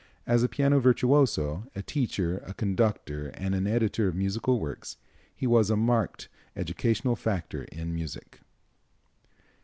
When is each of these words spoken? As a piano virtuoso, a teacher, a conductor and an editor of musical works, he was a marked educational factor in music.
As 0.25 0.41
a 0.41 0.49
piano 0.49 0.79
virtuoso, 0.79 1.67
a 1.75 1.83
teacher, 1.83 2.39
a 2.47 2.55
conductor 2.55 3.27
and 3.35 3.53
an 3.53 3.67
editor 3.67 4.07
of 4.07 4.15
musical 4.15 4.59
works, 4.59 4.97
he 5.35 5.45
was 5.45 5.69
a 5.69 5.77
marked 5.77 6.27
educational 6.55 7.15
factor 7.15 7.65
in 7.65 7.93
music. 7.93 8.39